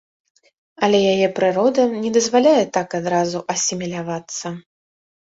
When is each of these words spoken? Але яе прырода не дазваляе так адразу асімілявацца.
Але 0.85 0.99
яе 1.13 1.25
прырода 1.39 1.83
не 2.05 2.09
дазваляе 2.15 2.53
так 2.77 2.95
адразу 2.99 3.37
асімілявацца. 3.55 4.47